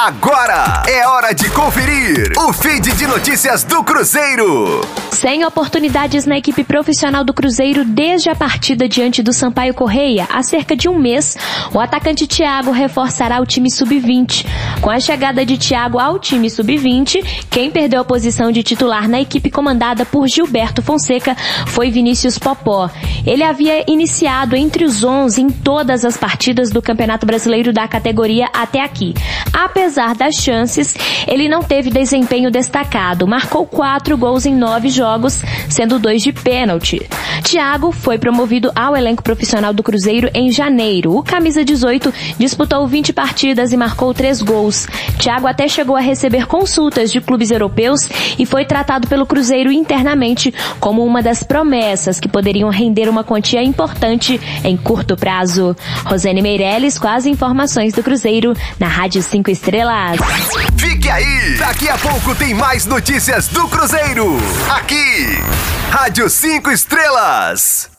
Agora 0.00 0.84
é 0.86 1.04
hora 1.08 1.34
de 1.34 1.50
conferir 1.50 2.32
o 2.38 2.52
feed 2.52 2.92
de 2.92 3.04
notícias 3.04 3.64
do 3.64 3.82
Cruzeiro. 3.82 4.80
Sem 5.10 5.44
oportunidades 5.44 6.24
na 6.24 6.38
equipe 6.38 6.62
profissional 6.62 7.24
do 7.24 7.34
Cruzeiro 7.34 7.84
desde 7.84 8.30
a 8.30 8.36
partida 8.36 8.88
diante 8.88 9.24
do 9.24 9.32
Sampaio 9.32 9.74
Correia, 9.74 10.28
há 10.32 10.40
cerca 10.44 10.76
de 10.76 10.88
um 10.88 10.96
mês, 10.96 11.36
o 11.74 11.80
atacante 11.80 12.28
Thiago 12.28 12.70
reforçará 12.70 13.40
o 13.40 13.46
time 13.46 13.68
sub-20. 13.68 14.46
Com 14.80 14.88
a 14.88 15.00
chegada 15.00 15.44
de 15.44 15.58
Thiago 15.58 15.98
ao 15.98 16.20
time 16.20 16.48
sub-20, 16.48 17.46
quem 17.50 17.68
perdeu 17.68 18.00
a 18.00 18.04
posição 18.04 18.52
de 18.52 18.62
titular 18.62 19.08
na 19.08 19.20
equipe 19.20 19.50
comandada 19.50 20.04
por 20.04 20.28
Gilberto 20.28 20.80
Fonseca 20.80 21.36
foi 21.66 21.90
Vinícius 21.90 22.38
Popó. 22.38 22.88
Ele 23.26 23.42
havia 23.42 23.82
iniciado 23.90 24.54
entre 24.54 24.84
os 24.84 25.02
11 25.02 25.42
em 25.42 25.50
todas 25.50 26.04
as 26.04 26.16
partidas 26.16 26.70
do 26.70 26.80
Campeonato 26.80 27.26
Brasileiro 27.26 27.72
da 27.72 27.88
categoria 27.88 28.48
até 28.54 28.80
aqui. 28.80 29.12
Apesar 29.52 29.87
das 30.16 30.36
chances, 30.36 30.94
ele 31.26 31.48
não 31.48 31.62
teve 31.62 31.90
desempenho 31.90 32.50
destacado. 32.50 33.26
Marcou 33.26 33.66
quatro 33.66 34.16
gols 34.16 34.46
em 34.46 34.54
nove 34.54 34.88
jogos, 34.88 35.40
sendo 35.68 35.98
dois 35.98 36.22
de 36.22 36.32
pênalti. 36.32 37.00
Thiago 37.42 37.92
foi 37.92 38.18
promovido 38.18 38.70
ao 38.74 38.96
elenco 38.96 39.22
profissional 39.22 39.72
do 39.72 39.82
Cruzeiro 39.82 40.30
em 40.34 40.50
janeiro. 40.50 41.16
O 41.16 41.22
camisa 41.22 41.64
18 41.64 42.12
disputou 42.38 42.86
20 42.86 43.12
partidas 43.12 43.72
e 43.72 43.76
marcou 43.76 44.12
três 44.12 44.42
gols. 44.42 44.86
Thiago 45.18 45.46
até 45.46 45.66
chegou 45.68 45.96
a 45.96 46.00
receber 46.00 46.46
consultas 46.46 47.10
de 47.10 47.20
clubes 47.20 47.50
europeus 47.50 48.08
e 48.38 48.44
foi 48.44 48.64
tratado 48.64 49.08
pelo 49.08 49.26
Cruzeiro 49.26 49.72
internamente 49.72 50.52
como 50.80 51.04
uma 51.04 51.22
das 51.22 51.42
promessas 51.42 52.20
que 52.20 52.28
poderiam 52.28 52.70
render 52.70 53.08
uma 53.08 53.24
quantia 53.24 53.62
importante 53.62 54.40
em 54.64 54.76
curto 54.76 55.16
prazo. 55.16 55.76
Rosane 56.04 56.42
Meirelles 56.42 56.98
com 56.98 57.08
as 57.08 57.26
informações 57.26 57.94
do 57.94 58.02
Cruzeiro 58.02 58.54
na 58.78 58.86
Rádio 58.86 59.22
5 59.22 59.50
Estrelas. 59.50 59.77
Fique 60.76 61.08
aí! 61.10 61.56
Daqui 61.58 61.88
a 61.88 61.98
pouco 61.98 62.34
tem 62.34 62.54
mais 62.54 62.86
notícias 62.86 63.48
do 63.48 63.68
Cruzeiro. 63.68 64.36
Aqui, 64.70 65.38
Rádio 65.90 66.28
5 66.28 66.70
Estrelas. 66.70 67.97